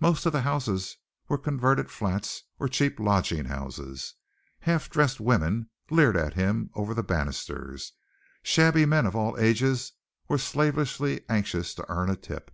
Most 0.00 0.26
of 0.26 0.32
the 0.32 0.40
houses 0.40 0.96
were 1.28 1.38
converted 1.38 1.92
flats 1.92 2.42
or 2.58 2.66
cheap 2.66 2.98
lodging 2.98 3.44
houses. 3.44 4.14
Half 4.58 4.90
dressed 4.90 5.20
women 5.20 5.70
leered 5.92 6.16
at 6.16 6.34
him 6.34 6.70
over 6.74 6.92
the 6.92 7.04
banisters; 7.04 7.92
shabby 8.42 8.84
men 8.84 9.06
of 9.06 9.14
all 9.14 9.38
ages 9.38 9.92
were 10.26 10.38
slavishly 10.38 11.20
anxious 11.28 11.72
to 11.74 11.86
earn 11.88 12.10
a 12.10 12.16
tip. 12.16 12.50